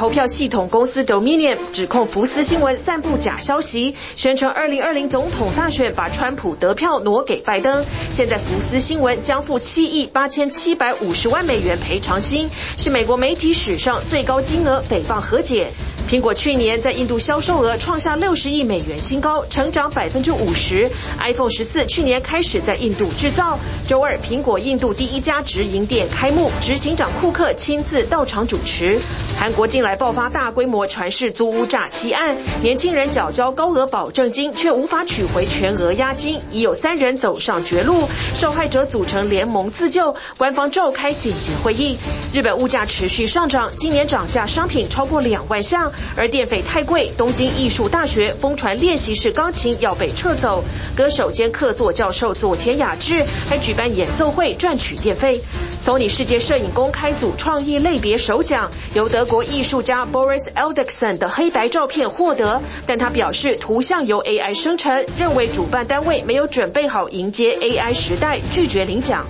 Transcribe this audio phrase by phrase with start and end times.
[0.00, 7.84] 投票系统公司 Dominion 指控福斯新闻散布假消息，宣称2020总统大选把川普得票挪给拜登。
[8.10, 15.70] 现在福斯新闻将付七亿八千七百五十万美元赔偿金，是美国媒体史上最高金额诽谤和解。
[16.10, 20.90] 苹果去年在印度销售额创下六十亿美元新高，成长百分之五十。
[21.20, 23.56] iPhone 十四去年开始在印度制造。
[23.86, 28.98] 周二，苹果印度第一家直营店开幕，执行长库克亲自到场主持。
[29.38, 41.96] 韩国近来爆发大规模传世租屋诈欺案，年轻人缴交高额保证金，却无法取回全额押金，已有三人走上绝路，受害者组成联盟自救，官方召开紧急会议。
[42.34, 45.92] 日本物价持续上涨，今年涨价商品超过两万项。
[46.16, 50.64] 而电费太贵，东京艺术大学疯传练习室钢琴要被撤走，
[50.96, 55.40] 歌手兼客座教授佐田雅志还举办演奏会赚取电费。
[55.84, 69.26] Sony 世界摄影公开组创意类别首奖由德国艺术家 Boris Eldexson 的黑白照片获得，但他表示图像由 AI 生成，认为主办单位没有准备好迎接 AI 时代，拒绝领奖。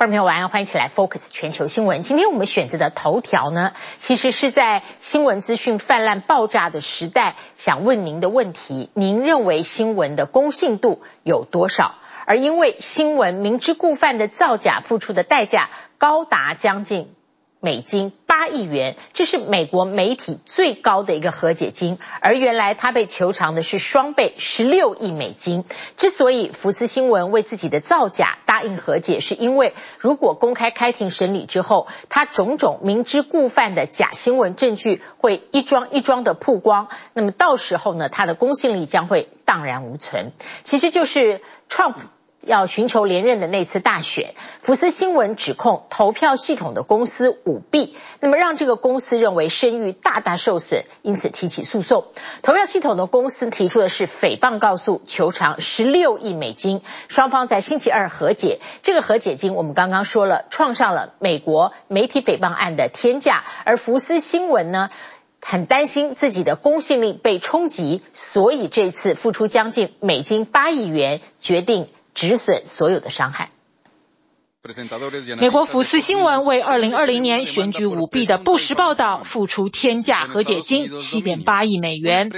[0.00, 2.02] 观众朋友晚安，欢迎起来 Focus 全球新闻。
[2.02, 11.96] 今天我们选择的头条呢，其实是在新闻资讯泛滥爆炸的时代，想问您的问题：您认为新闻的公信度有多少？
[12.24, 17.14] 而因为新闻明知故犯的造假，付出的代价高达将近。
[17.62, 25.64] 美金八亿元，这是美国媒体最高的一个和解金，而原来他被求偿的是双倍十六亿美金。
[25.98, 40.32] 之所以福斯新闻为自己的造假答应和解，是因为如果公开开庭审理之后，他种种明知故犯的假新闻证据会一桩一桩的曝光，那么到时候呢，他的公信力将会荡然无存。
[40.64, 41.96] 其实就是 Trump。
[42.46, 52.06] 要寻求连任的那次大选，福斯新闻指控投票系统的公司舞弊，那么让这个公司认为声誉大大受损，因此提起诉讼。
[52.42, 56.80] 投票系统的公司提出的是诽谤告诉，求偿十六亿美金。
[57.08, 63.44] 双方在星期二和解，这个和解金我们刚刚说了，创上了美国媒体诽谤案的天价。
[63.64, 64.88] 而福斯新闻呢，
[65.42, 71.88] 很担心自己的公信力被冲击，所以这次付出将近美金八亿元，决定。
[72.20, 73.50] 止损所有的伤害。
[75.38, 82.30] 美国福斯新闻为二零二零年选举舞弊的不实报道付出天价和解金七点八亿美元。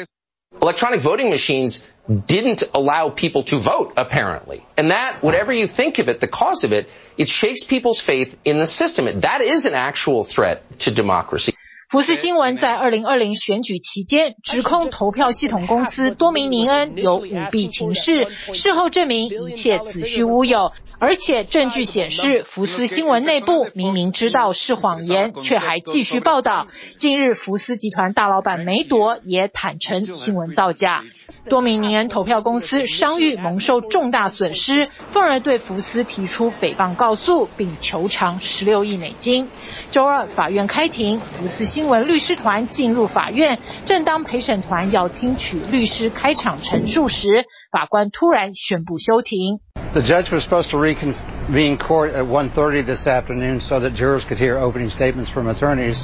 [0.61, 4.63] Electronic voting machines didn't allow people to vote, apparently.
[4.77, 8.37] And that, whatever you think of it, the cause of it, it shakes people's faith
[8.45, 9.07] in the system.
[9.07, 11.55] That is an actual threat to democracy.
[11.93, 26.67] 福斯新闻在二零二零选举期间指控投票系统公司多明尼恩有舞弊情事，事后证明一切子虚乌有，而且证据显示福斯新闻内部明明知道是谎言，却还继续报道。
[26.97, 31.05] 近日，福斯集团大老板梅朵也坦承新闻造假，
[31.51, 39.51] 多明尼恩投票公司商誉蒙受重大损失，愤而对福斯提出诽谤告诉，并求偿十六亿美金。
[39.91, 43.60] 周二，法院开庭，福斯新闻律师团进入法院。
[43.86, 49.60] 正当陪审团要听取律师开场陈述时，法官突然宣布休庭。
[49.94, 54.58] The judge was supposed to reconvene court at 1:30 this afternoon so that jurors could hear
[54.58, 56.04] opening statements from attorneys,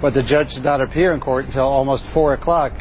[0.00, 2.72] but the judge did not appear in court until almost 4 o'clock,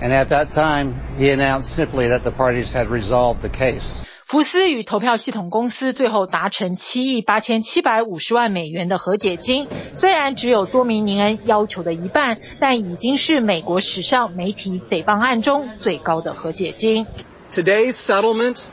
[0.00, 3.94] and at that time he announced simply that the parties had resolved the case.
[4.27, 17.07] 福斯与投票系统公司最后达成七亿八千七百五十万美元的和解金，虽然只有多明尼恩要求的一半，但已经是美国史上媒体诽谤案中最高的和解金。
[17.49, 18.63] Today's settlement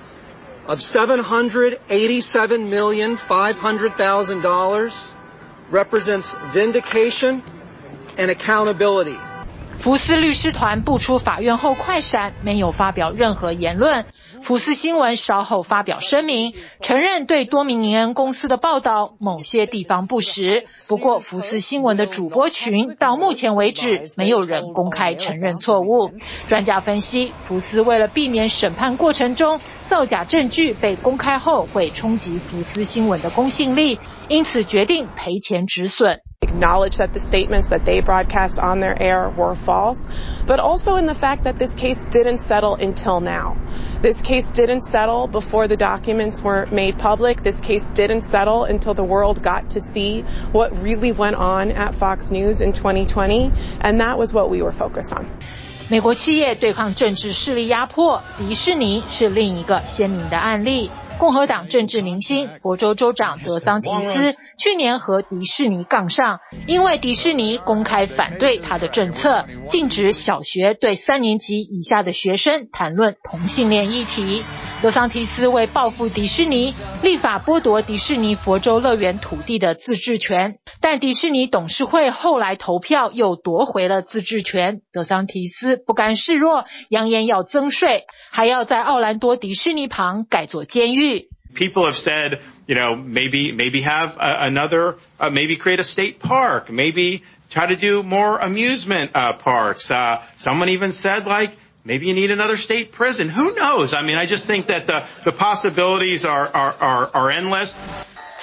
[0.66, 4.92] of seven hundred eighty-seven million five hundred thousand dollars
[5.70, 7.42] represents vindication
[8.16, 9.14] and accountability.
[9.78, 14.04] 福斯律师团步出法院后快闪，没有发表任何言论。
[14.44, 20.64] 福斯新闻稍后发表声明，承认对多明尼恩公司的报道某些地方不实。
[20.86, 26.12] 不过，福斯新闻的主播群到目前为止没有人公开承认错误。
[26.46, 33.98] 专家分析，福斯为了避免审判过程中造假证据被公开后会冲击福斯新闻的公信力，
[34.28, 36.20] 因此决定赔钱止损。
[36.42, 40.06] Acknowledge that the statements that they broadcast on their air were false,
[40.46, 43.56] but also in the fact that this case didn't settle until now.
[44.01, 47.43] This case didn't settle before the documents were made public.
[47.43, 51.93] This case didn't settle until the world got to see what really went on at
[51.93, 53.51] Fox News in 2020,
[53.81, 55.27] and that was what we were focused on.
[55.89, 60.91] 美国企业对抗政治势力压迫，迪士尼是另一个鲜明的案例。
[61.18, 74.42] 共和党政治明星佛州州长德桑提斯去年和迪士尼杠上，因为迪士尼公开反对他的政策，禁止小学对三年级以下的学生谈论同性恋议题。
[74.82, 84.82] 德桑提斯为报复迪士尼，立法剥夺迪士尼佛州乐园土地的自治权，但迪士尼董事会后来投票又夺回了自治权。
[84.92, 91.13] 德桑提斯不甘示弱，扬言要增税，还要在奥兰多迪士尼旁改做监狱。
[91.54, 96.70] People have said, you know, maybe maybe have a, another, uh, maybe create a state park,
[96.70, 99.90] maybe try to do more amusement uh, parks.
[99.90, 101.56] Uh, someone even said like.
[101.86, 103.28] Maybe you need another state prison.
[103.28, 103.92] Who knows?
[103.92, 107.76] I mean, I just think that the, the possibilities are, are, are, are endless.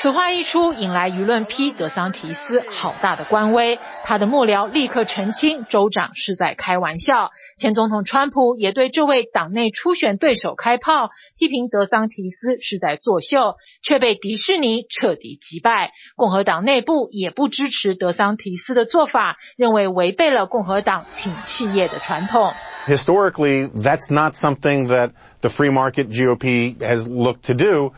[0.01, 3.77] 此话一出，引来舆论批德桑提斯好大的官威。
[4.03, 7.29] 他的幕僚立刻澄清，州长是在开玩笑。
[7.59, 15.91] 前总统川普也对这位党内初选对手开炮，批评德桑提斯是在作秀，却被迪士尼彻底击败。
[16.15, 22.53] 共和党内部也不支持德桑提斯的做法，认为违背了共和党挺企业的传统。
[22.87, 25.11] Historically, that's not something that
[25.41, 27.93] the free market GOP has looked to do,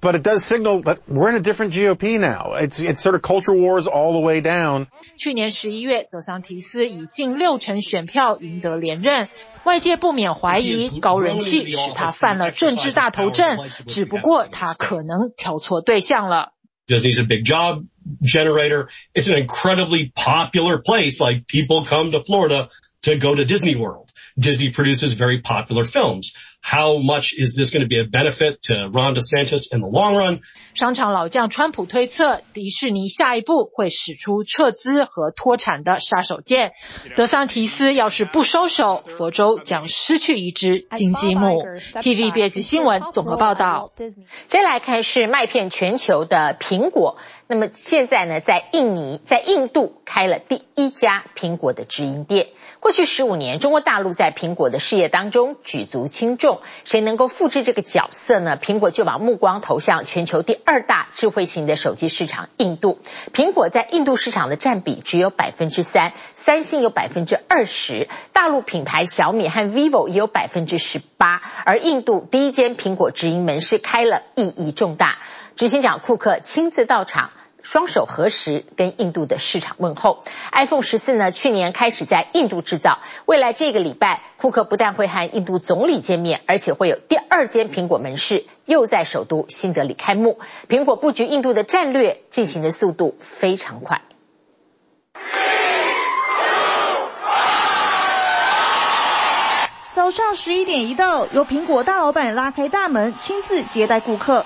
[0.00, 2.54] but it does signal that we're in a different GOP now.
[2.54, 4.88] It's, it's sort of culture wars all the way down.
[5.16, 9.28] 去年十一月，德桑提斯以近六成选票赢得连任，
[9.64, 16.52] 外界不免怀疑高人气使他犯了政治大头症，只不过他可能挑错对象了。
[16.88, 17.86] Disney's a big job
[18.20, 18.88] generator.
[19.14, 21.20] It's an incredibly popular place.
[21.20, 22.68] Like people come to Florida
[23.02, 24.08] to go to Disney World.
[24.36, 26.32] Disney produces very popular films.
[26.69, 30.17] How much is this going to be a benefit to Ron DeSantis in the long
[30.17, 30.41] run?
[30.73, 36.71] 商场老将川普推测，迪士尼下一步会使出撤资和脱产的杀手锏。
[37.15, 41.63] 德桑提斯要是不收手，佛州将失去一只金鸡母。
[42.01, 43.93] TVBS 新闻综合报道。
[44.47, 47.17] 接下来看是卖遍全球的苹果。
[47.49, 52.47] 那么现在呢，在印尼、在印度开了第一家苹果的直营店。
[52.81, 56.59] 过去十五年，中国大陆在苹果的事业当中举足轻重。
[56.83, 58.59] 谁能够复制这个角色呢？
[58.61, 62.99] 苹果就把目光投向全球第二大智慧型的手机市场——印度。
[63.33, 71.41] 苹果在印度市场的占比只有百分之三，三星有百分之二十，大陆品牌小米和 vivo 也有百分之十八。
[71.65, 75.17] 而印度第一间苹果直营门市开了，意义重大。
[75.55, 77.31] 执行长库克亲自到场。
[77.67, 80.23] 双手合十，跟印度的市场问候。
[80.53, 82.99] iPhone 十四呢，去年开始在印度制造。
[83.25, 90.39] 未来这个礼拜，库克不但会和印度总理见面，而且会有第二间苹果门市又在首都新德里开幕。
[90.69, 94.01] 苹果布局印度的战略进行的速度非常快。
[99.91, 104.45] 早上十一点一到，由苹果大老板拉开大门，亲自接待顾客。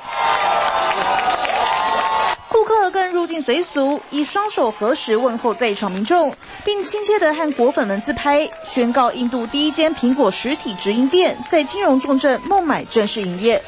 [3.20, 6.34] 顾客更入境随俗，以双手合十问候在场民众，
[6.64, 13.62] 并亲切地和果粉们自拍，宣告印度第一间苹果实体直营店在金融重镇孟买正式营业。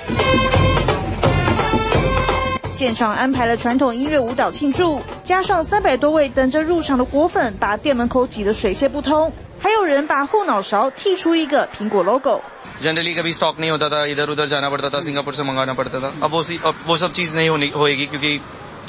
[2.73, 15.75] 现场安排了传统音乐舞蹈庆祝，加上三百多位等着入场的果粉，把店门口挤得水泄不通，还有人把后脑勺剃出一个苹果 logo。Generally, कभी stock नहीं होता था, इधर उधर जाना पड़ता था, सिंगापुर से मंगाना
[15.75, 16.15] पड़ता था.
[16.23, 18.41] अब वो अब वो सब चीज नहीं होनी होएगी क्योंकि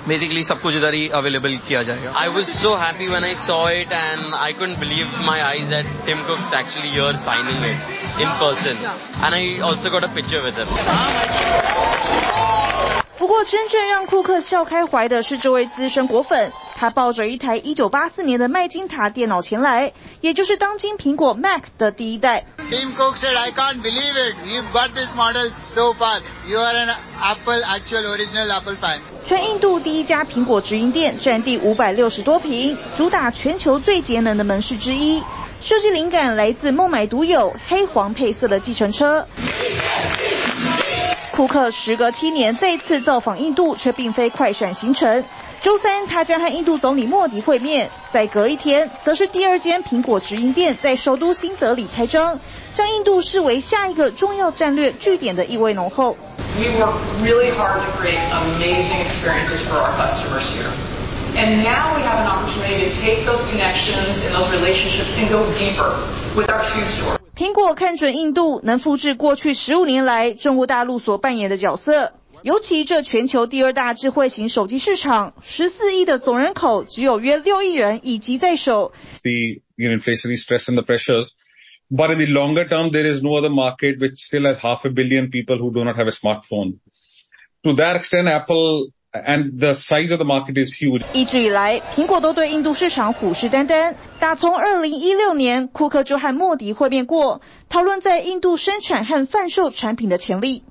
[0.07, 2.13] Basically, सब कुछ इधर ही available किया जाएगा.
[2.15, 5.85] I was so happy when I saw it and I couldn't believe my eyes that
[6.05, 7.77] Tim Cook's actually here signing it
[8.19, 8.77] in person.
[9.21, 10.67] And I also got a picture with him.
[13.17, 16.53] 不过，真正让库克笑开怀的是这位资深果粉，
[16.84, 22.44] 他抱着一台1984年的麦金塔电脑前来，也就是当今苹果 Mac 的第一代。
[22.70, 24.36] Tim Cook said, "I can't believe it.
[24.44, 26.20] You've got this model so far.
[26.46, 35.22] You are an Apple actual original Apple fan." 全印度第一家苹果直营店，占地五百六十多平，主打全球最节能的门市之一。
[35.62, 39.26] 设计灵感来自孟买独有黑黄配色的计程车。
[41.32, 45.24] 库克时隔七年再次造访印度，却并非快闪行程。
[45.64, 52.38] 周三，他将和印度总理莫迪会面；再隔一天，则是第二间苹果直营店在首都新德里开张，
[52.74, 56.18] 将印度视为下一个重要战略据点的意味浓厚。
[56.58, 56.92] We work
[57.22, 60.68] really hard to create amazing experiences for our customers here,
[61.34, 65.46] and now we have an opportunity to take those connections and those relationships and go
[65.58, 65.94] deeper
[66.36, 67.18] with our shoe store.
[67.34, 72.12] 苹果看准印度能复制过去十五年来中国大陆所扮演的角色，
[72.44, 78.92] 尤其这全球第二大智慧型手机市场，十四亿的总人口，只有约六亿人以机在手。
[79.22, 81.30] The you know, inflationary stress and the pressures
[81.90, 84.90] But in the longer term, there is no other market which still has half a
[84.90, 86.78] billion people who do not have a smartphone.
[87.64, 91.02] To that extent, Apple and the size of the market is huge.
[91.12, 93.94] 一直以来，苹果都对印度市场虎视眈眈。
[94.18, 100.64] 打从2016年，库克就和莫迪会面过，讨论在印度生产和贩售产品的潜力。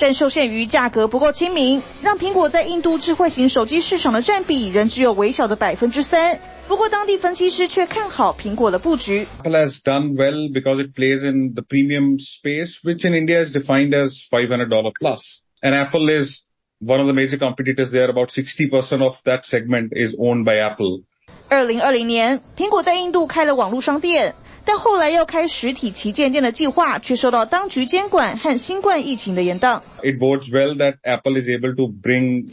[0.00, 6.40] 但受限于价格不够亲民，让苹果在印度智慧型手机市场的占比仍只有微小的百分之三。
[6.66, 9.26] 不过，当地分析师却看好苹果的布局。
[9.44, 13.90] Apple has done well because it plays in the premium space, which in India is defined
[13.90, 15.42] as $500 plus.
[15.60, 16.44] And Apple is
[16.80, 18.08] one of the major competitors there.
[18.08, 21.02] About 60% of that segment is owned by Apple.
[21.48, 24.34] 二零二零年，苹果在印度开了网络商店，
[24.69, 29.81] 但后来要开实体旗舰店的计划却受到当局监管和新冠疫情的延宕。
[30.01, 32.49] It bodes well that Apple is able to bring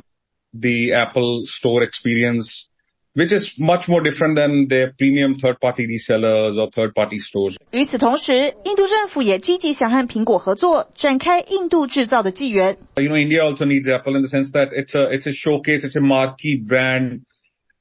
[0.52, 2.67] the Apple Store experience
[3.14, 7.57] which is much more different than their premium third-party resellers or third-party stores.
[7.71, 8.33] 与此同时，
[8.64, 12.79] 印度政府也积极想和苹果合作，展开印度制造的纪元。
[12.97, 15.95] You know, India also needs Apple in the sense that it's a it's a showcase, it's
[15.95, 17.21] a marquee brand.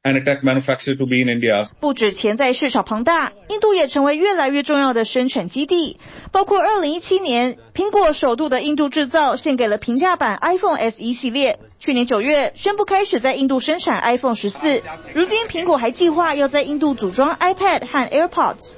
[0.07, 1.67] And attack manufacturer to be in India.
[1.81, 5.99] 不止潜在市场庞大，印度也成为越来越重要的生产基地。
[6.31, 11.59] 包括2017年，苹果首度的印度制造献给了平价版 iPhone SE 系列。
[11.81, 14.83] 去年九月宣布开始在印度生产 iPhone 14。
[15.13, 18.75] 如今苹果还计划要在印度组装 iPad 和 AirPods。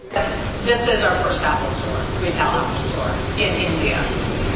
[0.65, 3.99] This is our first Apple store, retail Apple store in India,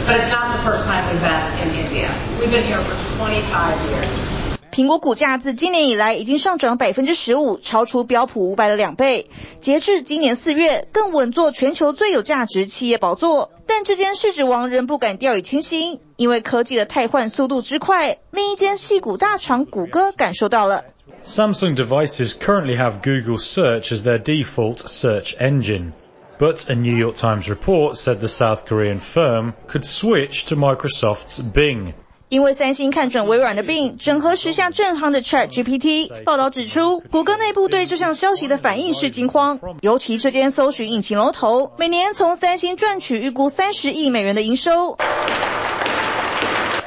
[0.06, 2.08] but it's not the first time we've been in India.
[2.40, 4.31] We've been here for 25 years.
[4.72, 9.28] 苹果股价自今年以来已经上涨百分之十五，超出标普五百的两倍。
[9.60, 13.50] 截至今年四月，更稳坐全球最有价值企业宝座。
[13.66, 20.84] 但这间市值王仍不敢掉以轻心，因为科技的汰换速度之快，另一间矽谷大厂谷歌感受到了。
[21.22, 25.92] Samsung devices currently have Google Search as their default search engine.
[26.38, 31.38] But a New York Times report said the South Korean firm could switch to Microsoft's
[31.38, 31.92] Bing.
[32.32, 44.96] 因为三星看准微软的病整合时下正夯的 Chat GPT，报道指出，谷歌内部对这项消息的反应是惊慌，尤其这间搜寻引擎龙头每年从三星赚取预估三十亿美元的营收。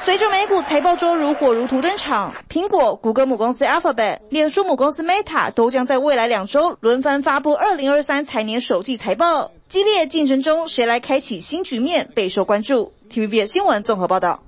[0.04, 12.90] 随着美股财报周如火如荼登场，苹果、谷歌母公司 Alphabet、脸书母公司 Meta 都将在未来两周轮番发布二零二三财年首季财报，激烈竞争中谁来开启新局面备受关注。
[13.12, 14.40] TVB 新闻综合报道。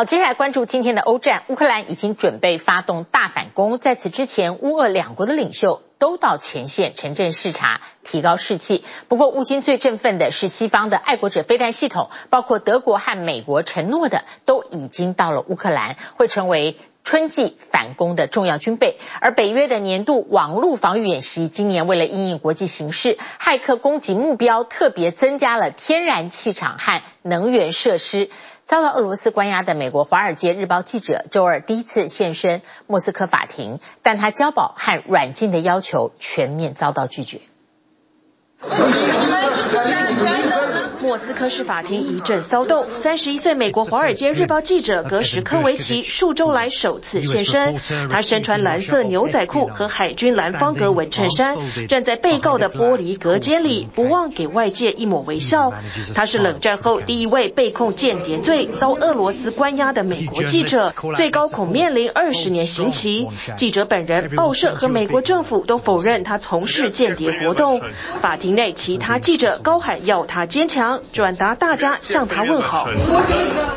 [0.00, 1.42] 好，接下来关注今天的欧战。
[1.48, 8.82] 乌克兰已经准备发动大反攻，在此之前，乌俄两国的领袖都到前线城镇视察，提高士气。
[9.08, 18.98] 不过，乌军最振奋的是西方的爱国者飞弹系统，包括德国和美国承诺的，都已经到了乌克兰，会成为春季反攻的重要军备。
[19.20, 28.30] 而北约的年度网络防御演习，今年为了应应国际形势，骇客攻击目标特别增加了天然气场和能源设施。
[28.70, 37.40] 遭到俄罗斯关押的美国《华尔街日报》记者周二第一次现身莫斯科法庭，但他交保和软禁的要求全面遭到拒绝。
[41.10, 47.80] 莫斯科市法庭一阵骚动，三十一岁美国《华尔街日报》记者格什科维奇数周来首次现身。
[48.08, 51.56] 他身穿蓝色牛仔裤和海军蓝方格纹衬衫，
[51.88, 55.72] 站在被告的玻璃隔间里，不忘给外界一抹微笑。
[56.14, 63.26] 他是冷战后第一位被控间谍罪、遭俄罗斯关押的美国记者，最高恐面临二十年刑期。
[63.56, 67.80] 记者本人、报社和美国政府都否认他从事间谍活动。
[68.20, 70.99] 法庭内其他记者高喊要他坚强。
[71.12, 72.88] 转达大家向他问好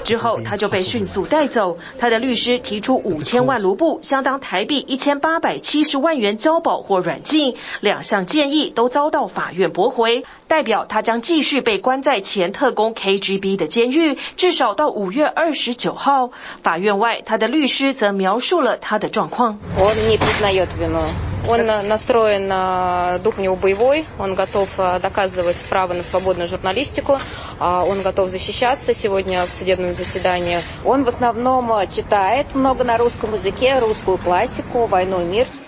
[0.04, 1.78] 之后，他就被迅速带走。
[2.00, 16.30] 他的律师提出五千万卢布，相当台币一千八百七十万元交保或软禁，两项建议都遭到法院驳回，代表他将继续被关在前特工 KGB 的监狱，至少到五月二十九号。
[16.62, 19.58] 法院外，他的律师则描述了他的状况。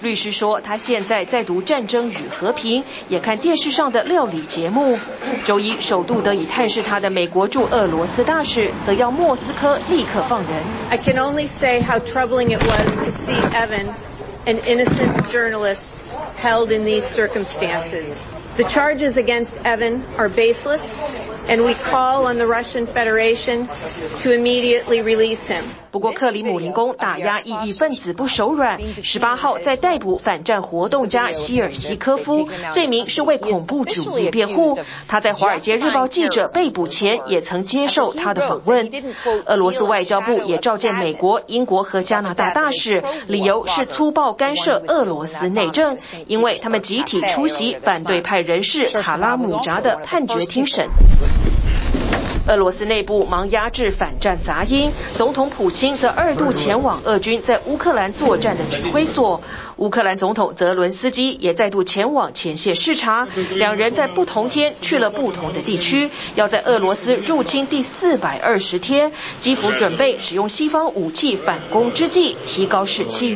[0.05, 4.99] 律师说，他现在在读《战争与和平》，也看电视上的料理节目。
[5.45, 10.63] 周一，首度得以探视他的美国驻俄罗斯大使，则要莫斯科立刻放人。
[10.91, 13.89] I can only say how troubling it was to see Evan,
[14.47, 16.03] an innocent journalist,
[16.37, 18.27] held in these circumstances.
[18.57, 20.99] The charges against Evan are baseless.
[21.48, 23.68] And we call on the Russian Federation
[24.20, 25.64] to immediately release him.
[25.92, 34.78] 不过，克里姆林宫打压异议分子不手软，十八号在逮捕反战活动家希尔西科夫，罪名是为恐怖主义辩护。
[35.08, 38.90] 他在《华尔街日报》记者被捕前也曾接受他的访问。
[39.46, 45.98] 俄罗斯外交部也召见美国、英国和加拿大大使，理由是粗暴干涉俄罗斯内政，
[46.28, 50.90] 因为他们集体出席反对派人士卡拉姆扎的判决听审。
[52.48, 59.42] 俄罗斯内部忙压制反战杂音，总统普京则二度前往俄军在乌克兰作战的指挥所。
[59.78, 66.12] 乌克兰总统泽伦斯基也再度前往前线视察，两人在不同天去了不同的地区。
[66.36, 73.36] 要在俄罗斯入侵第四百二十天，基辅准备使用西方武器反攻之际，提高士气。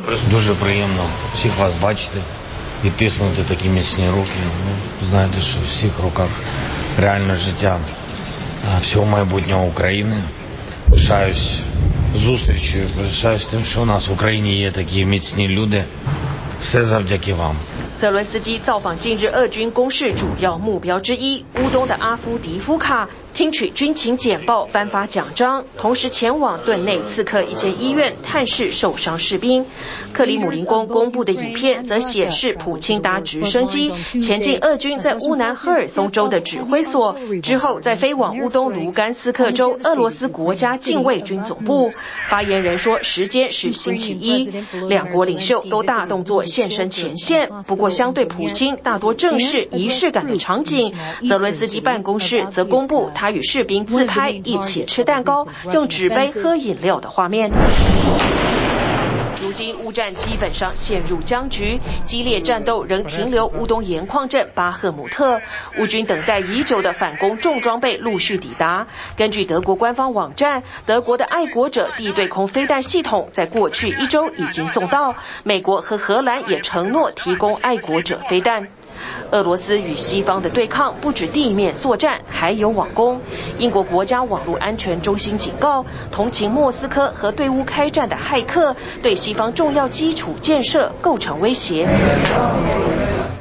[17.95, 23.07] 泽伦斯基造访近日俄军攻势主要目标之一乌东的阿夫迪夫卡。
[23.33, 29.65] 听取军情简报，颁发奖章，同时前往顿内刺客一间医院探视受伤士兵。
[30.11, 41.91] 克里姆林宫公布的影片则显示，普京搭直升机前进俄军在乌南赫尔松州的指挥所，之后再飞往乌东卢甘斯克州俄罗斯国家近卫军总部。
[42.27, 44.51] 发言人说，时间是星期一，
[44.89, 47.49] 两国领袖都大动作现身前线。
[47.67, 50.93] 不过，相对普京大多正式仪式感的场景，
[51.27, 53.11] 泽伦斯基办公室则公布。
[53.19, 57.51] 他与士兵自拍，一起吃蛋糕，用纸杯喝饮料的画面。
[59.41, 65.41] 如今乌战基本上陷入僵局，激烈战斗仍停留乌东盐矿镇巴赫姆特。
[65.77, 68.87] 乌军等待已久的反攻重装备陆续抵达。
[69.17, 78.69] 根据德国官方网站，德国的爱国者地对空飞弹系统在过去一周已经送到，美国和荷兰也承诺提供爱国者飞弹。
[79.31, 83.21] 俄罗斯与西方的对抗不止地面作战，还有网攻。
[83.57, 91.87] 英国国家网络安全中心警告，同情莫斯科和对乌开战的骇客，对西方重要基础建设构成威胁。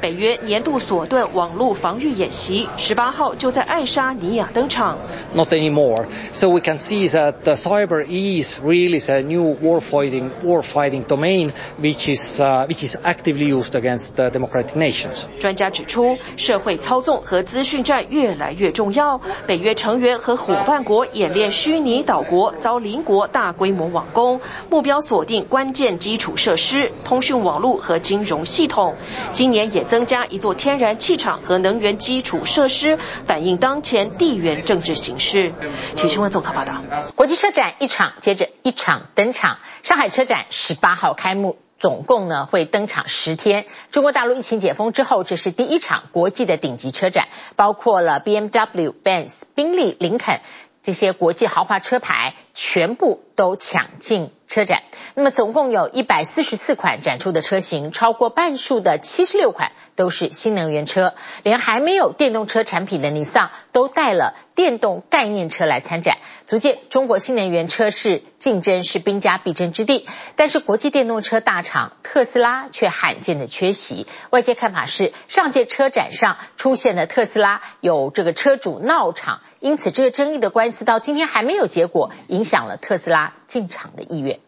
[0.09, 4.97] 北约年度索顿网络防御演习十八号就在爱沙尼亚登场。
[5.35, 6.07] Not anymore.
[6.33, 11.05] So we can see that the cyber is really a new war fighting war fighting
[11.05, 15.25] domain, which is which is actively used against the democratic nations.
[15.39, 19.21] 专家指出，社会操纵和资讯战越来越重要。
[19.47, 24.41] 北约成员和伙伴国演练虚拟岛国遭邻国大规模网攻，
[24.71, 28.95] 目标锁定关键基础设施、通讯网络和金融系统。
[29.35, 35.53] 今年也增增加一座天然气厂和能源基础设施，反映当前地缘政治形势。
[35.97, 36.75] 体育新闻综合报道。
[37.17, 43.67] 国际车展一场接着一场登场，上海车展十八号开幕，总共呢会登场十天。
[43.91, 50.43] 中国大陆疫情解封之后，这是第一场国际的顶级车展，包括了 BMW、Benz、宾利、林肯
[50.85, 54.85] 这些国际豪华车牌，全部都抢进车展。
[55.15, 70.07] 那么总共有一百四十四款展出的车型，超过半数的七十六款都是新能源车，连还没有电动车产品的尼桑都带了电动概念车来参展，足见中国新能源车市竞争是兵家必争之地。
[70.37, 84.39] 但是国际电动车大厂特斯拉却罕见的缺席，外界看法是上届车展上出现的特斯拉有这个车主闹场，因此这个争议的官司到今天还没有结果，影响了特斯拉进场的意愿。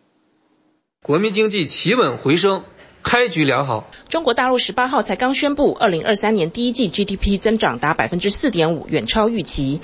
[1.02, 2.62] 国民经济企稳回升，
[3.02, 3.88] 开局良好。
[4.08, 9.80] 中国大陆十八号才刚宣布，二零二三年第一季 GDP 增长达百分之四点五，远超预期。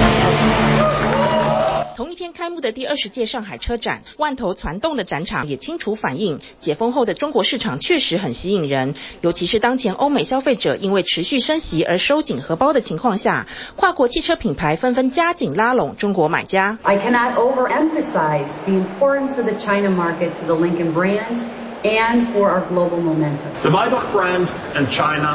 [1.97, 8.95] 同一天开幕的第二十届上海车展，万头攒动的展场也清楚反映，解封后的中国市场确实很吸引人。
[9.23, 16.79] 尤其是当前欧美消费者因为持续升息而收紧荷包的情况下，跨国汽车品牌纷纷加紧拉拢中国买家。
[16.83, 21.39] I cannot overemphasize the importance of the China market to the Lincoln brand
[21.85, 23.53] and for our global momentum.
[23.63, 25.35] The Maybach brand and China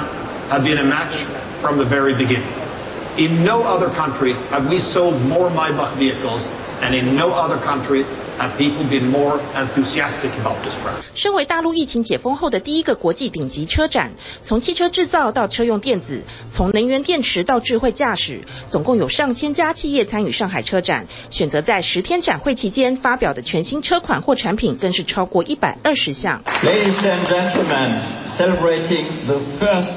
[0.49, 1.15] have been a match
[1.61, 2.53] from the very beginning.
[3.17, 6.49] In no other country have we sold more Maybach vehicles,
[6.81, 8.03] and in no other country
[11.13, 26.43] 身为大陆疫情解封后的第一个国际顶级车展，从汽车制造到车用电子，从能源电池到智慧驾驶，总共有上千家企业参与上海车展，选择在十天展会期间发表的全新车款或产品更是超过一百二十项。
[26.63, 27.99] Ladies and gentlemen,
[28.37, 29.91] celebrating the first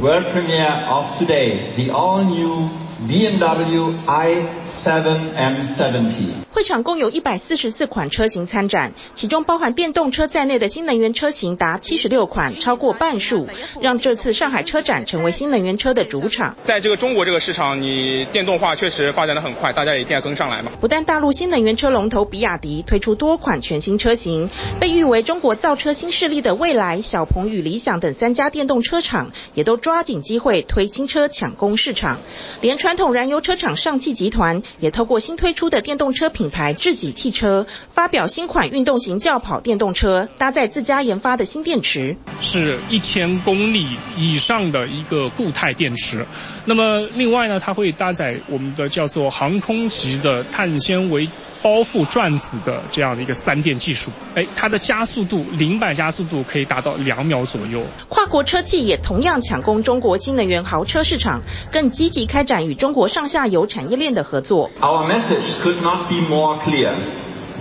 [0.00, 2.70] world premiere of today, the all-new
[3.08, 4.63] BMW i。
[4.90, 6.44] M70。
[6.52, 13.48] 会场共有一百四十四款车型参展，其中包含电动车在内的新能源车型达七十六款，超过半数，
[13.80, 16.54] 让这次上海车展成为新能源车的主场。
[16.64, 20.70] 在这个中国这个市场，你电动化确实发展的很快，大家也一定要跟上来嘛。
[20.80, 32.20] 不但大陆新能源车龙头比亚迪推出多款全新车型，被誉为中国造车新势力的蔚来、小鹏与理想等三家电动车厂，也都抓紧机会推新车抢攻市场。
[32.60, 36.44] 连传统燃油车厂上汽集团也透过新推出的电动车品。
[36.54, 46.26] 牌智己汽车发表新款运动型轿跑电动车，搭载自家研发的新电池，是一千公里以上的一个固态电池。
[46.64, 51.28] 那么另外呢，它会搭载我们的叫做航空级的碳纤维
[51.64, 54.10] 包覆转子的这样的一个三电技术。
[54.34, 57.82] 哎，它的加速度零百加速度可以达到两秒左右。
[58.10, 61.40] 跨国车企也同样抢攻中国新能源豪车市场，
[61.72, 64.70] 更积极开展与中国上下游产业链的合作。
[64.82, 66.92] Our message could not be more clear.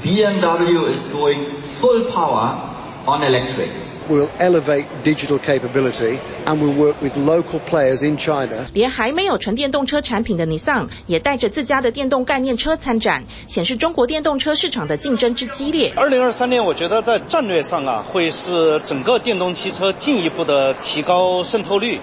[0.03, 1.37] BMW is going
[1.79, 2.57] full power
[3.05, 3.69] on electric.
[4.09, 8.65] We'll elevate digital capability and we'll work with local players in China.
[8.73, 15.93] 连还没有纯电动车产品的 Nissan 也带着自家的电动概念车参展，显示中国电动车市场的竞争之激烈。
[15.95, 22.01] 二零二三年，我觉得在战略上啊，会是整个电动汽车进一步的提高渗透率，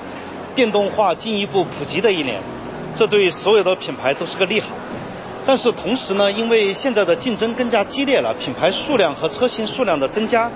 [0.54, 2.40] 电动化进一步普及的一年，
[2.94, 4.74] 这对所有的品牌都是个利好。
[5.44, 10.50] 但是同时呢，因为现在的竞争更加激烈了，品牌数量和车型数量的增加。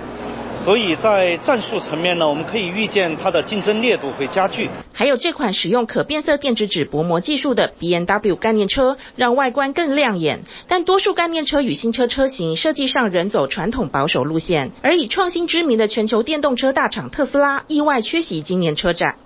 [0.55, 4.69] 所以在战术层面呢，我们可以预见它的竞争烈度会加剧。
[4.93, 10.43] 还有这款使用可变色电子纸薄膜技术的 BMW 概念车，让外观更亮眼。
[10.67, 19.17] 但多数概念车与新车车型设计上仍走传统保守路线，而以创新知名的全球电动车大厂特斯拉意外缺席今年车展。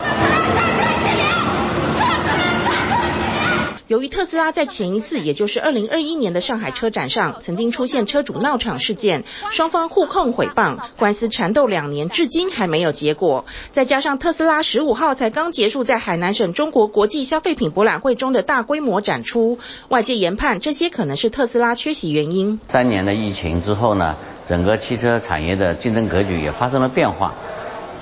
[3.89, 13.45] 由于特斯拉在前一次，也就是二零二一年的上海车展上，曾经出现车主闹场事件，双方互控毁谤，官司缠斗两年，至今还没有结果。
[13.71, 22.59] 再加上特斯拉十五号才刚结束在海南省中国国际消费品博览会中的大规模展出，外界研判这些可能是特斯拉缺席原因。
[22.67, 24.15] 三年的疫情之后呢，
[24.47, 27.33] 整个汽车产业的竞争格局也发生了变化，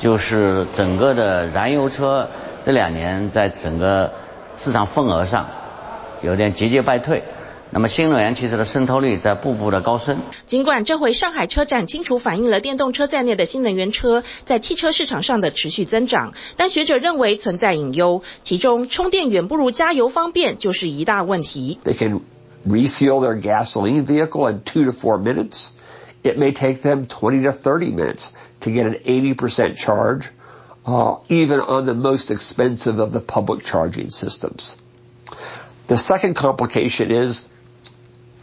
[0.02, 2.28] 就是整个的燃油车
[2.62, 4.12] 这两年在整个
[4.58, 5.47] 市场份额上。
[6.21, 7.23] 有点节节败退，
[7.71, 10.19] 那么新能源汽车的渗透率在步步的高升。
[10.45, 21.80] 尽管这回上海车展清楚反映了电动车在内的新能源车在汽车市场上的持续增长，但学者认为存在隐忧，其中充电远不如加油方便就是一大问题。
[21.84, 22.21] They can
[22.67, 25.69] refuel their gasoline vehicle in two to four minutes.
[26.23, 30.23] It may take them twenty to thirty minutes to get an eighty percent charge,
[30.84, 34.77] uh, even on the most expensive of the public charging systems.
[35.88, 37.42] The second complication is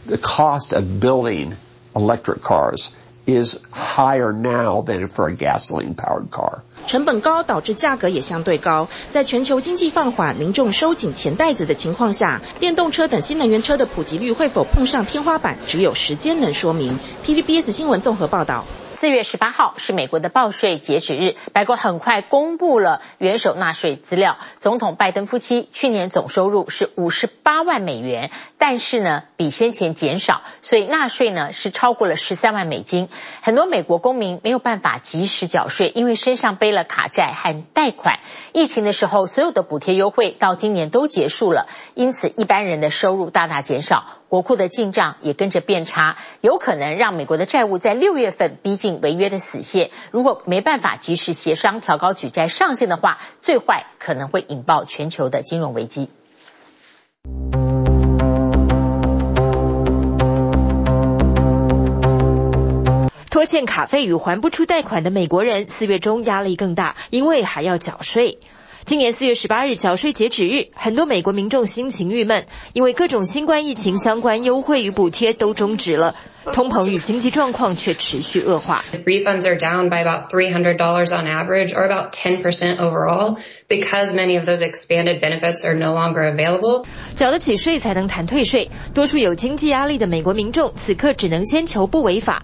[0.06, 1.54] the cost of building
[1.94, 2.90] electric cars
[3.26, 6.62] is higher now than for a gasoline-powered car.
[6.86, 16.98] 成本高导致价格也相对高，在全球经济放缓、民众收紧钱袋子的情况下，电动车等新能源车的普及率会否碰上天花板，只有时间能说明。
[17.24, 18.64] TVBS 新闻综合报道。
[18.95, 24.37] 四月十八号是美国的报税截止日，白宫很快公布了元首纳税资料。
[24.59, 33.09] 总统拜登夫妻去年总收入是五十八万美元，但是呢比先前减少，所以纳税呢是超过了十三万美金。
[33.41, 38.19] 很多美国公民没有办法及时缴税，因为身上背了卡债和贷款。
[38.53, 49.91] 疫情的时候，所有的补贴优惠到今年都结束了，因此一般人的收入大大减少，国库的进账也跟着变差，有可能让美国的债务在六月份逼近违约的死线。
[50.11, 56.09] 如果没办法及时协商调高举债上限的话，最坏可能会引爆全球的金融危机。
[63.29, 68.39] 拖欠卡费与还不出贷款的美国人，四月中压力更大，因为还要缴税。
[68.85, 76.13] 今年四月十八日缴税截止日，很多美国民众心情郁闷，因为各种新冠疫情相关优惠与补贴都终止了，
[76.53, 78.83] 通膨与经济状况却持续恶化。
[79.03, 84.13] Refunds are down by about three hundred dollars on average, or about ten percent overall, because
[84.13, 86.85] many of those expanded benefits are no longer available.
[87.15, 92.43] 缴得起税才能谈退税，多数有经济压力的美国民众此刻只能先求不违法。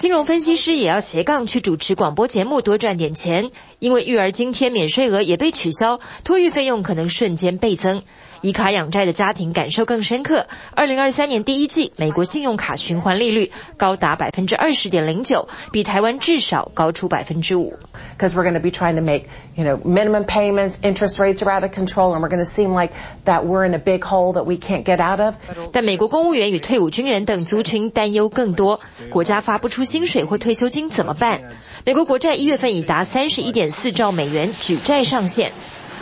[0.00, 3.50] 金融分析师也要斜杠去主持广播节目，多赚点钱。
[3.80, 8.02] 因为育儿津贴免税额也被取消，托育费用可能瞬间倍增。
[8.42, 10.46] 以卡养债的家庭感受更深刻。
[10.74, 17.74] 二零二三年第一季，美国信用卡循环利率高达百分之二十点零九，比台湾至少高出百分之五。
[18.16, 19.24] Because we're going to be trying to make,
[19.54, 22.74] you know, minimum payments, interest rates are out of control, and we're going to seem
[22.74, 22.92] like
[23.24, 25.34] that we're in a big hole that we can't get out of.
[25.72, 31.42] 但美国公务员与退伍军人等族群担忧更多，国家发不出薪水或退休金怎么办？
[31.84, 35.52] 美国国债一月份已达三十一点四兆美元举债上限。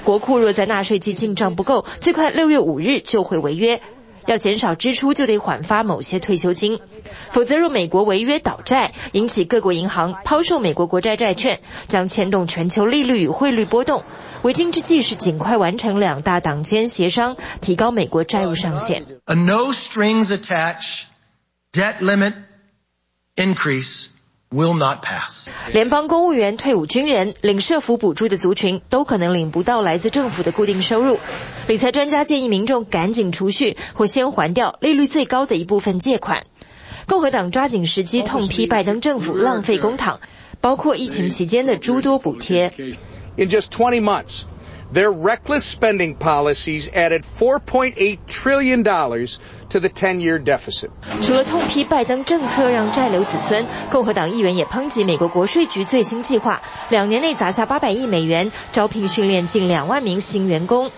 [0.05, 3.81] 国库若在纳税季进账不够，最快六月五日就会违约。
[4.27, 6.81] 要减少支出，就得缓发某些退休金，
[7.31, 14.05] 否则若美国违约倒债，引起各国银行抛售美国国债债券，将牵动全球利率与汇率波动。
[14.43, 19.07] 为今之计是尽快完成两大党间协商，提高美国债务上限。
[19.25, 21.05] A no strings attach
[21.73, 22.35] debt limit
[23.35, 24.09] increase.
[24.51, 25.51] Will not pass.
[25.75, 31.19] 联邦公务员、退伍军人、领社福补助的族群都可能领不到来自政府的固定收入。
[31.67, 36.45] 理财专家建议民众赶紧储蓄，或先还掉利率最高的一部分借款。
[37.07, 40.17] 共和党抓紧时机痛批拜登政府浪费公帑，
[40.63, 42.73] 包括疫情期间的诸多补贴。
[43.37, 44.45] In just 20 months,
[44.95, 49.37] their reckless spending policies added 4.8 trillion dollars.
[49.70, 50.90] To the 10-year deficit.
[51.22, 60.92] 除了痛批拜登政策让债留子孙，共和党议员也抨击美国国税局最新计划，两年内砸下八百亿美元，招聘训练近两万名新员工。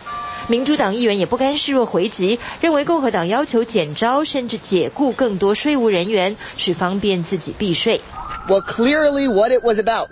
[0.47, 8.01] 民主党议员也不甘示弱回击，认为共和党要求减招甚至解雇更多税务人员，是方便自己避税。
[8.49, 10.09] Well, clearly what it was about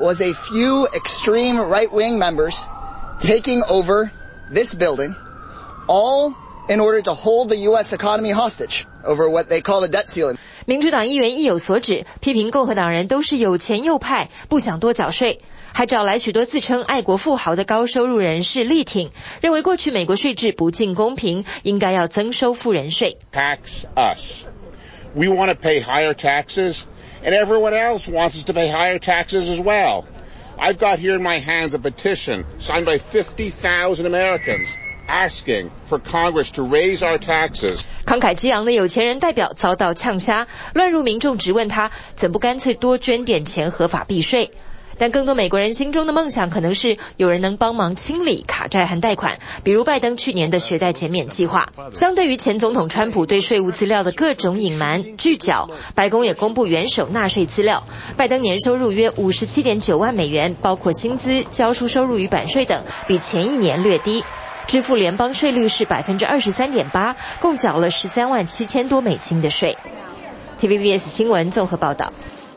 [0.00, 2.56] was a few extreme right-wing members
[3.20, 4.10] taking over
[4.50, 5.14] this building,
[5.86, 6.34] all
[6.70, 7.92] In order to hold the U.S.
[7.92, 10.36] economy hostage over what they call the debt ceiling.
[10.64, 15.38] 民主党议员意有所指，批评共和党人都是有钱右派，不想多缴税，
[15.72, 23.16] 还找来许多自称爱国富豪的高收入人士力挺，认为过去美国税制不尽公平，应该要增收富人税。
[23.32, 24.44] Tax us.
[25.14, 26.80] We want to pay higher taxes,
[27.24, 30.04] and everyone else wants us to pay higher taxes as well.
[30.58, 34.68] I've got here in my hands a petition signed by 50,000 Americans.
[35.11, 37.79] Asking for Congress to raise our taxes。
[38.05, 44.51] 慷慨激昂的有钱人代表遭到呛瞎，乱入民众质问他怎不干脆多捐点钱合法避税？
[44.97, 51.69] 但更多美国人心中的梦想可能是有人能帮忙清理卡债和贷款，比如拜登去年的学贷减免计划。
[51.91, 57.83] 相对于前总统川普对税务资料的各种隐瞒拒缴，白宫也公布元首纳税资料。
[58.15, 64.23] 拜登年收入约五十七点九万美元，包括薪资、交出收入与版税等，比前一年略低。
[64.67, 69.77] 支付联邦税率是百分之二十三点八，共缴了十三万七千多美金的税。
[70.59, 72.13] TVBS 新闻综合报道。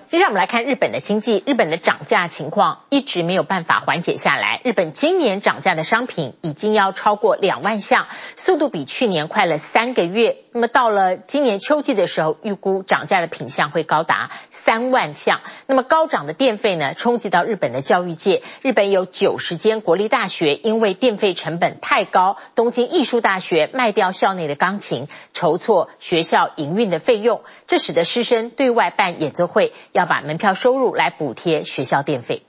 [0.06, 4.60] 接下来我们来看日本的经济，日本的涨价情况一直没有办法缓解下来。
[4.62, 10.36] 日本今年涨价的商品已经要超过两万项，速度比去年快了三个月。
[10.52, 14.30] 那么到了今年秋季的时候，预估涨价的品项会高达
[14.64, 15.42] 三万项。
[15.66, 18.42] 那么高涨的电费呢，冲击到日本的教育界。
[18.62, 29.74] 日本有九十间国立大学因为电费成本太高，东京艺术大学卖掉校内的钢琴，筹措学校营运的费用，这使得师生对外办演奏会。
[29.92, 32.42] 要把门票收入来补贴学校电费。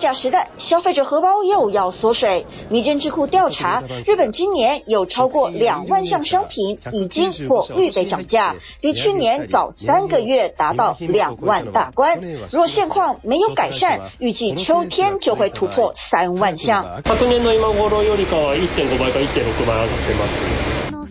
[0.00, 2.46] 高物价时代，消费者荷包又要缩水。
[2.70, 12.18] 民间智库调查，日本今年有超过两万项商品已经或预备涨价，比去年早三个月达到两万大关。
[12.50, 17.02] 若现况没有改善，预计秋天就会突破三万项。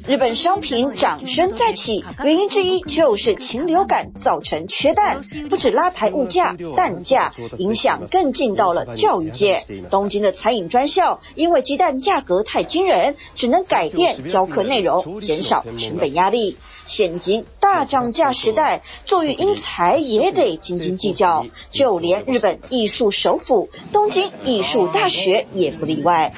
[0.10, 9.64] 日本商品涨声再起，原因之一就是禽流感造成缺蛋，不止拉抬物价，蛋价影响更进到了教育界。
[9.92, 16.58] 东京的餐饮专校因为鸡蛋价格太惊人，只能改变教课内容，减少成本压力。
[16.88, 26.34] 现今大涨价时代，做育英才也得斤斤计较，就连日本艺术首府东京艺术大学也不例外。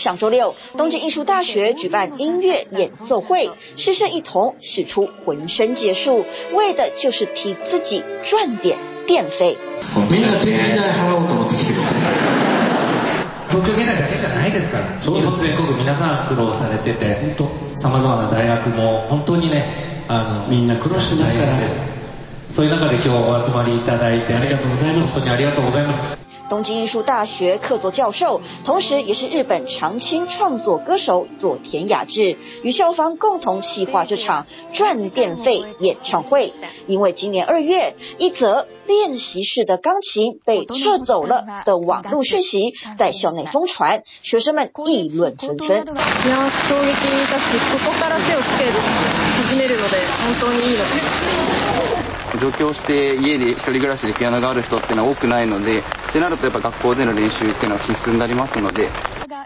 [0.00, 9.56] 上周六，东京艺术大学举办音乐演奏会，师生一同使出浑身解数，为的就是替自己赚点电费。
[9.94, 10.08] 东
[13.64, 14.84] 京现代だけじゃないですから。
[15.00, 15.56] そうですね。
[15.56, 19.62] 全国皆さん苦劳されてて、本当様々な大学も本当にね、
[20.08, 21.56] あのみんな苦労してますから。
[22.48, 25.14] そういう中で今日お集まりいただいてありがとうございます。
[25.14, 26.19] 本当にありがとうございます。
[26.51, 36.51] 东京艺术大学客座教授，同时也是日本长青创作歌手佐田雅志，与校方共同企划这场赚电费演唱会。
[36.87, 45.85] 因为今年二月，一则练习室的钢琴被撤走了的网络讯息在校内疯传，学生们议论纷纷。
[52.40, 58.88] 上京して家で一人暮らしでピアノがある人っていうのは多くないので、ってなるとやっぱ学校での练习っていうのは必须になりますので。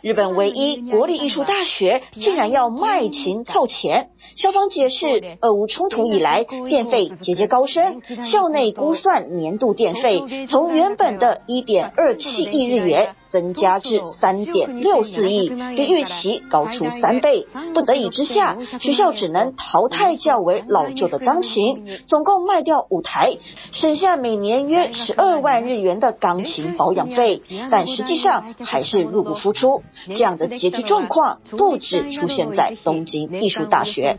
[0.02, 13.14] 日本唯一国立艺术大学竟然要卖琴凑钱，校方解释，俄乌冲突以来电费节节高升，校内估算年度电费从原本的一点二七亿日元。
[13.30, 17.44] 增加至三点六四亿，比预期高出三倍。
[17.74, 23.38] 不得已之下，学校只能淘汰较为老旧的钢琴，总共卖掉 五台，
[23.71, 27.41] 省下每年约十二万日元的钢琴保养费。
[27.69, 29.83] 但实际上还是入不敷出。
[30.07, 34.17] 这样的拮据状况不止出现在东京艺术大学。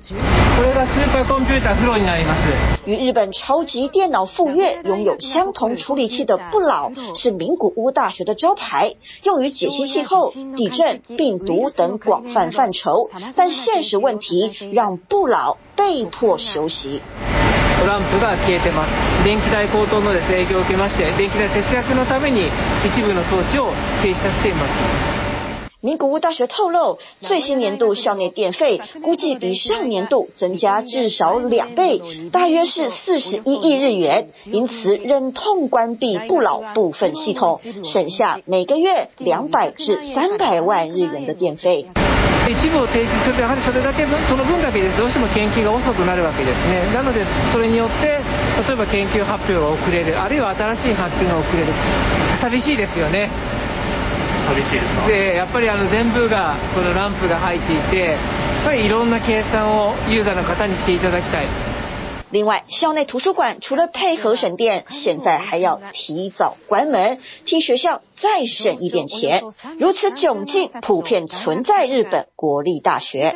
[2.85, 8.95] 与日本超级电脑富岳拥有相同处理器的不老，是名古屋大学的招牌。
[9.23, 17.01] 用于解析气候、地震、病毒等广泛范畴，但现实问题让不老被迫休息。
[25.81, 34.31] 名古屋大学透露，最新年度校内电费估计比上年度增加至少两倍，大约是四十一亿日元。
[34.47, 41.87] 因此，忍痛关闭不老部分系统，省下每个月两百至三百万日元的电费。
[42.49, 46.95] 一部を停止すると、やはりそれだけ分、その分だけでどうしても研究が遅くなるわけですね。
[46.95, 48.21] なので、それによって、
[48.67, 51.73] 例えば研究発表が遅れる、あるいは新しい発表が遅れる。
[52.39, 53.31] 寂しいですよね。
[54.47, 55.07] 寂しいですか？
[55.09, 58.19] で、やっぱりあの全部がこのランプが入っていて、やっ
[58.65, 61.47] ぱりいろんな计算をユーザーの方にしていただきたい。
[62.32, 69.42] 另外，校内图书馆除了配合省电，现在还要提早关门，替学校再省一点钱。
[69.78, 73.34] 如此窘境普遍存在日本国立大学。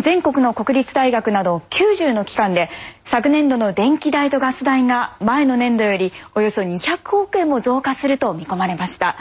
[0.00, 2.68] 全国の国立大学など90の机関で
[3.04, 9.16] 昨年度の电気代とガス代が前の年度よりおよそ200亿円も増加すると见込まれました。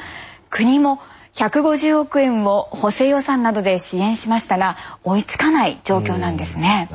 [0.51, 0.99] 国も
[1.39, 6.87] 150亿円を补正予算などで支援しましたが追いつかない状况なんですね。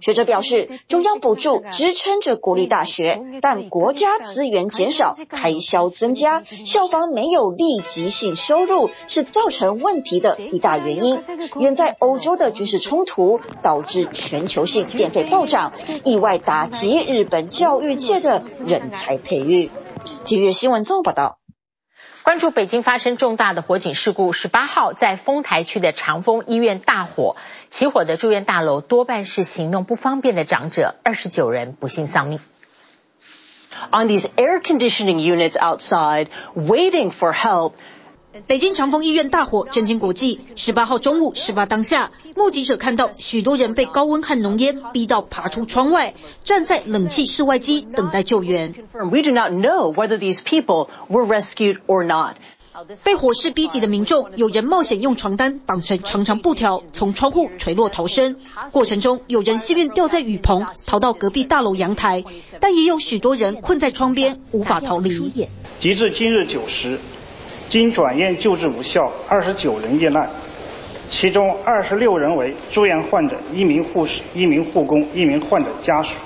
[0.00, 11.20] 学者表示，中央补助支撑着国立大学，但国家资源减少，开销增加，校方没有立即性收入，是造成问题的一大原因。
[11.58, 15.72] 远在欧洲的军事冲突导致全球性电费暴涨，
[16.04, 19.72] 意外打击日本教育界的人才培育。
[20.24, 21.38] 体育新闻综合报道。
[22.23, 27.35] 关注北京发生重大的火警事故，十八号在丰台区的长丰医院大火，
[27.69, 32.39] 起火的住院大楼多半是行动不方便的长者，二十九人不幸丧命。
[33.91, 37.73] On these air conditioning units outside, waiting for help.
[38.47, 40.41] 北京长峰医院大火震惊国际。
[40.55, 48.73] 十八号中午，事发当下，目击者看到许多人被高温和浓烟逼到爬出窗外，站在冷气室外机等待救援。
[48.93, 52.37] We do not know whether these people were rescued or not.
[53.03, 58.37] 被火势逼急的民众，有人冒险用床单绑成长长布条，从窗户垂落逃生。
[58.71, 62.23] 过程中，有人幸运掉在雨棚，逃到隔壁大楼阳台，
[62.59, 65.47] 但也有许多人困在窗边，无法逃离。
[65.79, 66.97] 截至今日九时。
[67.69, 70.29] 经转院救治无效，二十九人遇难，
[71.09, 76.19] 其中二十六人为住院患者，一名护士、一名护工、一名患者家属。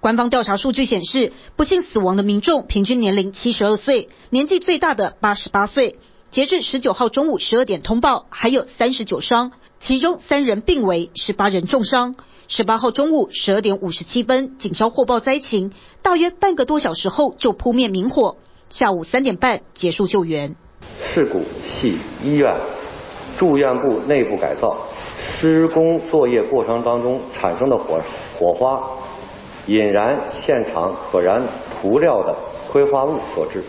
[0.00, 5.96] 官方调查数据显示，不幸死亡的民众平均年龄七十二岁，年纪最大的八十八岁。
[6.30, 12.16] 截至十九号中午十二点通报，还有三十九伤，其中三人病危，十八人重伤。
[12.48, 15.72] 十八号中午十二点五十七分，警消获报灾情，
[16.02, 18.36] 大约半个多小时后就扑灭明火，
[18.70, 20.56] 下午三点半结束救援。
[20.98, 22.56] 事故系医院
[23.36, 24.76] 住院部内部改造
[25.18, 28.00] 施工作业过程当中产生的火
[28.38, 28.82] 火花，
[29.66, 32.36] 引燃现场可燃涂料的
[32.68, 33.62] 挥发物所致。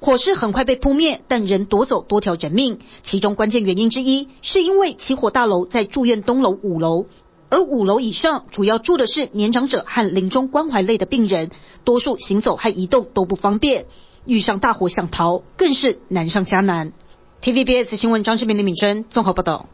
[0.00, 2.78] 火势很快被扑灭，但仍夺走多条人命。
[3.02, 7.04] 其中关键原因之一，是因为起火大楼在住院东楼五楼，
[7.50, 11.50] 而五楼以上主要住的是年长者和临终关怀类的病人，
[11.84, 13.84] 多数行走和移动都不方便，
[14.26, 16.92] 遇上大火想逃更是难上加难。
[17.40, 19.66] TVBS 新闻张志明、李敏珍综合报道。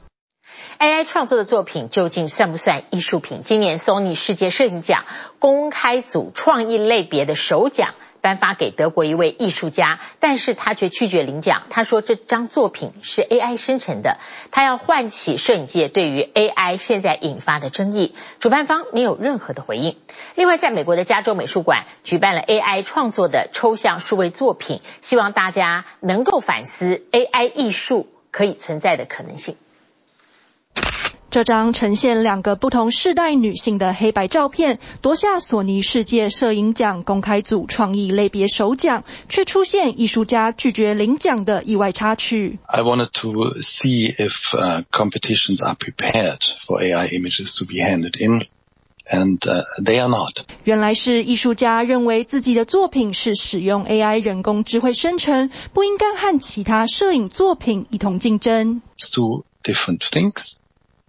[0.79, 3.41] AI 创作的作品究竟算不算艺术品？
[3.43, 5.05] 今年 Sony 世界摄影奖
[5.39, 11.63] 公开组创意类别的首奖颁发给德国一位艺术家，但是他却拒绝领奖。
[11.71, 14.19] 他说这张作品是 AI 生成的，
[14.51, 18.15] 他要唤起摄影界对于 AI 现在引发的争议。
[18.39, 19.97] 主办方没有任何的回应。
[20.37, 29.57] 另外，在美国的加州美术馆举办了 AI 创作的抽象数位作品，希望大家能够反思 AI 艺术可以存在的可能性。
[31.29, 42.59] 这张呈现两个不同世代女性的黑白照片，夺下索尼世界摄影奖公开组创意类别首奖，却出现艺术家拒绝领奖的意外插曲。
[42.65, 44.51] I wanted to see if
[44.91, 48.47] competitions are prepared for AI images to be handed in,
[49.10, 49.40] and
[49.84, 50.46] they are not.
[50.64, 58.82] 原来是艺术家认为自己的作品是使用 AI 人工智慧生成，不应该和其他摄影作品一同竞争。
[59.12, 60.54] Two different things.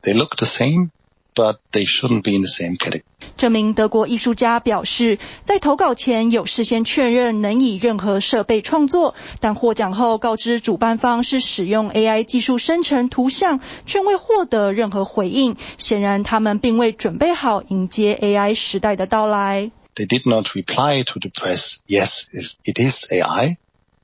[0.03, 0.91] They look the same,
[1.35, 3.03] but they shouldn't be in the same category.
[3.37, 15.57] 这名德国艺术家表示，在投稿前有事先确认能以任何设备创作，但获奖后告知主办方是使用 AI 技术生成图像，却未获得任何回应。
[15.79, 19.71] 显然，他们并未准备好迎接 AI 时代的到来。
[19.95, 21.77] They did not reply to the press.
[21.87, 22.23] Yes,
[22.65, 23.57] it is AI,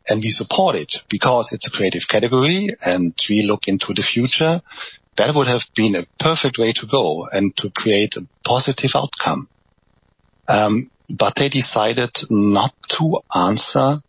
[0.06, 4.60] and we support it because it's a creative category, and we look into the future.
[5.16, 9.48] That would have been a perfect way to go and to create a positive outcome.
[10.46, 14.00] Um, but they decided not to answer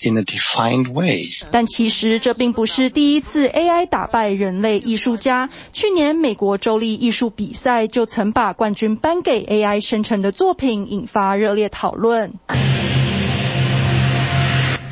[0.00, 1.24] in a defined way.
[1.50, 5.50] 但其实这并不是第一次 AI 打败人类艺术家。
[5.72, 12.34] 去年美国州立艺术比赛就曾把冠军颁给 AI 生成的作品，引发热烈讨论。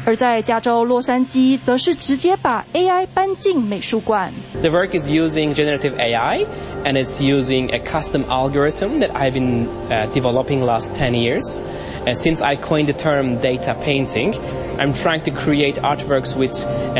[0.05, 4.33] 而在加州洛杉矶，则是直接把 AI 搬进美术馆。
[4.61, 6.47] The work is using generative AI,
[6.85, 9.67] and it's using a custom algorithm that I've been
[10.13, 11.61] developing last ten years.
[12.07, 14.35] And since I coined the term data painting,
[14.79, 16.53] I'm trying to create artworks with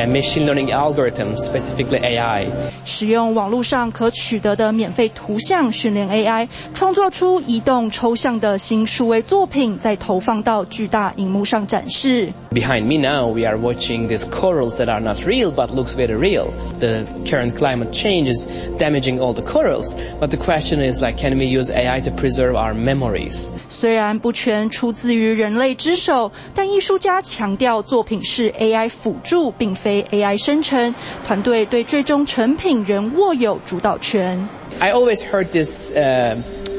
[0.09, 2.47] machine learning algorithms, specifically AI.
[2.85, 12.33] 使用网络上可取得的免费图像训练 AI，创作出移动抽象的新数位作品，再投放到巨大荧幕上展示。
[12.53, 16.53] Behind me now, we are watching these corals that are not real but looks very real.
[16.79, 21.37] The current climate change is damaging all the corals, but the question is like, can
[21.39, 23.53] we use AI to preserve our memories?
[23.81, 30.95] 虽然不全出自于人类之手，但艺术家强调作品是 AI 辅助，并非 AI 生成。
[31.25, 34.49] 团队对最终成品仍握有主导权。
[34.79, 36.37] I always heard this uh,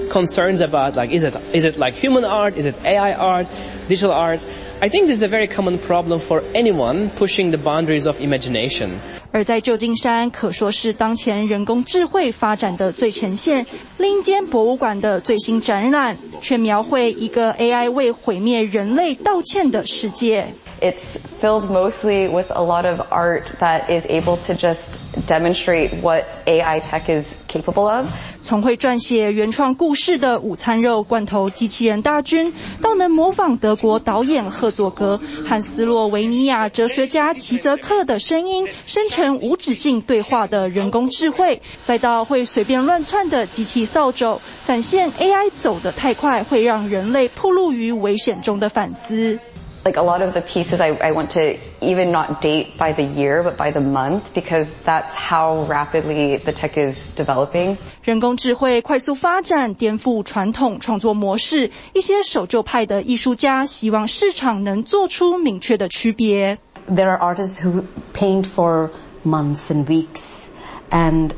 [0.10, 2.54] concerns about like, is it is it like human art?
[2.56, 3.48] Is it AI art?
[3.90, 4.46] Digital art?
[4.80, 9.00] I think this is a very common problem for anyone pushing the boundaries of imagination.
[9.33, 13.67] 而在旧金山，可说是当前人工智慧发展的最前线。
[13.97, 20.49] 另一间博物馆的最新展览，却描绘一个 AI 为毁灭人类道歉的世界。
[20.83, 26.81] It's filled mostly with a lot of art that is able to just demonstrate what AI
[26.81, 28.07] tech is capable of.
[28.41, 49.39] 从会撰写原创故事的午餐肉罐头机器人大军，到能模仿德国导演赫佐格和斯洛维尼亚哲学家齐泽克的声音，生成无止境对话的人工智慧，再到会随便乱窜的机器扫帚，展现 AI 走得太快会让人类暴露于危险中的反思。
[49.85, 53.44] Like a lot of the pieces, I, I want to even not date by the year,
[53.44, 57.78] but by the month, because that's how rapidly the tech is developing.
[58.02, 61.72] 人工智慧快速发展，颠覆传统创作模式。
[61.94, 66.58] 一些守旧派的艺术家希望市场能做出明确的区别。
[66.90, 67.84] There are artists who
[68.14, 68.92] paint for
[69.26, 70.48] months and weeks,
[70.90, 71.32] and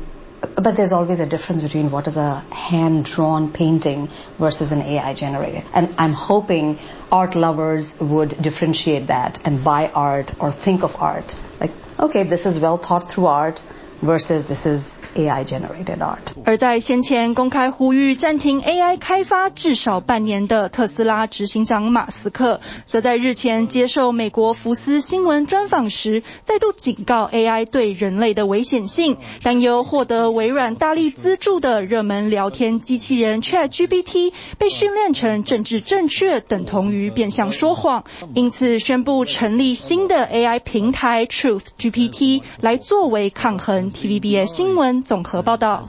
[0.55, 5.63] but there's always a difference between what is a hand-drawn painting versus an AI generated.
[5.73, 6.79] And I'm hoping
[7.11, 12.45] art lovers would differentiate that and buy art or think of art like, okay, this
[12.45, 13.63] is well thought through art
[14.01, 16.19] versus this is AI generated art.
[16.45, 38.03] 而在先前公开呼吁暂停 AI 开发至少半年的特斯拉执行长马斯克，则在日前接受美国福斯新闻专访时，再度警告 AI 对人类的危险性，担忧获得微软大力资助的热门聊天机器人 ChatGPT 被训练成政治正确等同于变相说谎，
[38.33, 43.85] 因此宣布成立新的 AI 平台 Truth GPT 来作为抗衡。
[43.91, 45.87] TVBS 新闻综合报道。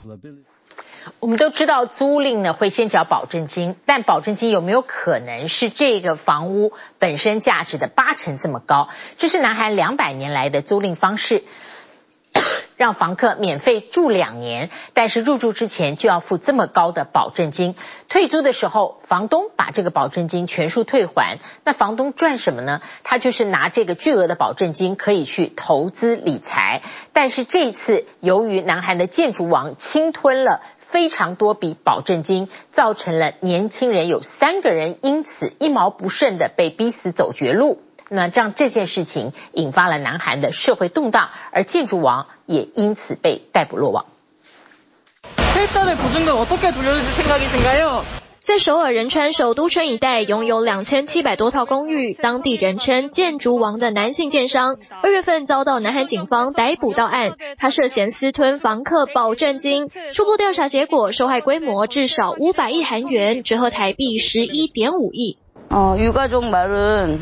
[1.20, 8.88] 我们都知道租赁呢会先缴保证金，但保证金有没有可能是这个房屋本身价值的八成这么高？
[9.16, 11.44] 这是南韩两百年来的租赁方式。
[12.76, 17.74] 让房客免费住两年，但是入住之前就要付这么高的保证金。
[18.08, 21.38] 退租的时候，房东把这个保证金全数退还。
[21.64, 22.82] 那房东赚什么呢？
[23.02, 26.82] 他就是拿这个巨额的保证金可以去投资理财。
[27.12, 37.80] 但是这一次由于南韩的建筑王侵吞了非常多笔保证金，造成了年轻人有三个人因此一毛不剩的被逼死走绝路。
[38.09, 44.05] 那让这件事情引发了南韩的社会动荡，而建筑王也因此被逮捕落网。
[48.43, 59.87] 在首尔仁川首都圈一带拥有两千七百多套公寓，当地人称“建筑王”的男性建商，二月份遭到南韩警方逮捕到案，他涉嫌私吞房客保证金。
[60.11, 65.37] 初步调查结果，受害规模至少五百亿韩元，折合台币十一点五亿。
[65.69, 67.19] 哦，유가족말은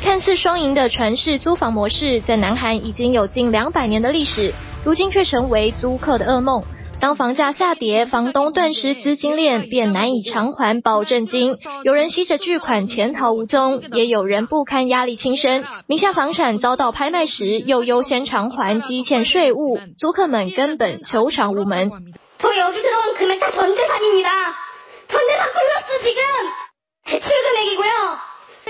[0.04, 4.52] 看似双赢的传世租房模式，在南韩已经有近两百年的历史，
[4.84, 6.62] 如今却成为租客的噩梦。
[7.00, 11.56] 当房价下跌，房东断失资金链，便难以偿还保证金。
[11.84, 21.90] 有人吸着巨款潜逃无踪，也有人不堪压力轻生，名下房产遭到拍卖时又优先偿还积欠税务，租客们根本求偿无门。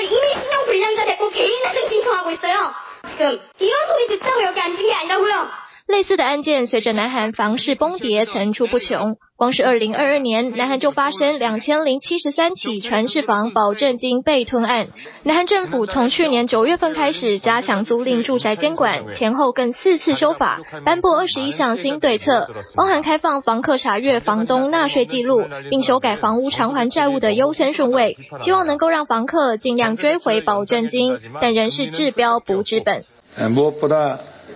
[0.03, 2.75] 이미 신용불량자 됐고 개인회생 신청하고 있어요.
[3.07, 5.64] 지금 이런 소리 듣자고 여기 앉은 게 아니라고요.
[5.87, 9.17] 类似的案件随着南韩房市崩跌层出不穷。
[9.37, 14.89] 光是二零二二年，南韩就发生两千零七十三起传世房保证金被吞案。
[15.25, 33.05] 南韩政府从去年九月份开始加强租赁住宅监管，前后更四次修法，颁布二十一项新对策，包含开放房客查阅房东纳税记录，并修改房屋偿还债务的优先顺位，希望能够让房客尽量追回保证金，但仍是治标不治本。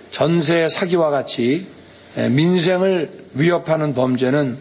[0.08, 1.66] 무엇보다전세 사기와 같이
[2.16, 4.56] 민생을 위협하는 범죄는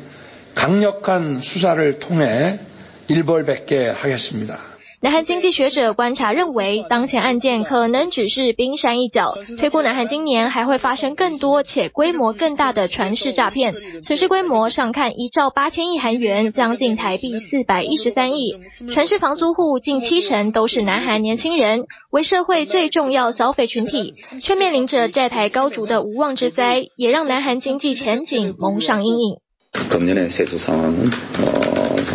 [0.55, 2.59] 강력한 수사를 통해
[3.07, 4.76] 일벌백계 하겠습니다。
[5.07, 18.57] 南韩经济学者观察认为，当前案件可能只是冰山一角，推估南韩今年还会发生更多且规模更大的传世诈骗，损失规模上看一兆八千亿韩元，将近台币四百一十三亿。
[18.91, 29.37] 传世房租户近七成都是南韩年轻人，为社会最重要消费群体，却面临着债台高筑的无妄之灾，也让南韩经济前景蒙上阴影。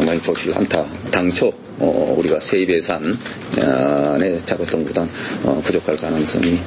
[0.02, 0.84] 상당히 거칠 않다.
[1.12, 5.06] 당초 어, 우리가 세입 예산에 어, 잡았던 것보다
[5.44, 6.58] 어, 부족할 가능성이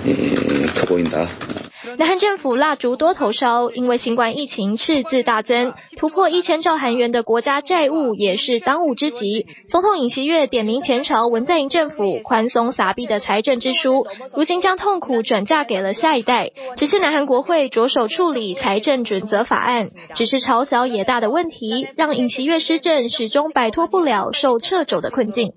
[0.73, 1.27] 커 보인다.
[1.97, 9.45] 南韩政府蜡烛多头烧，因为新冠疫情赤字大增，突破一千兆韩元的国家债务也是当务之急。
[9.69, 16.51] 总统尹锡悦点名前朝文在寅政府宽松撒币的财政支出，如今将痛苦转嫁给了下一代。
[16.75, 25.53] 只是南韩国会着手处理财政准则法案，只是朝小野大的问题，让尹锡悦施政始终摆脱不了受掣肘的困境。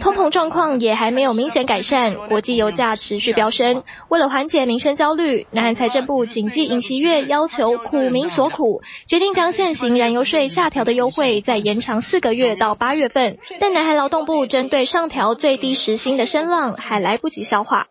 [0.00, 3.84] 通膨状况也还没有明显改善，国际油价持续飙升。
[4.08, 13.38] 为了缓解民生焦虑，南韩财政部谨记尹锡悦要求苦民所苦，决定将现行燃油税下调的优惠再延长四个月到八月份。
[13.60, 17.86] 但南韩劳动部针对上调最低时薪的声浪还来不及消化。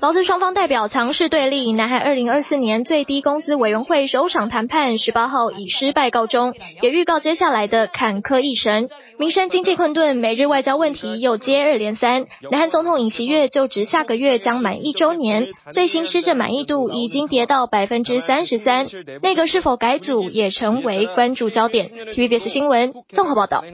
[0.00, 8.88] 劳资双方代表强势对立，南韩二零二四年最低工资委员会首场谈判十八号以失败告终，也预告接下来的坎坷一生。
[9.18, 12.26] 民生经济困顿，美日外交问题又接二连三。
[12.50, 18.86] 南韩总统尹锡悦就职下个月将满一周年，最新施政满意度已经跌到百分之三十三，
[19.22, 21.86] 内阁是否改组也成为关注焦点。
[21.86, 23.64] TVBS 新闻综合报道。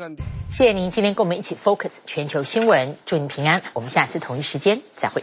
[0.51, 3.62] 谢谢您今天跟我们一起 focus 全球新闻，祝您平安。
[3.75, 5.23] 我们下次同一时间再会。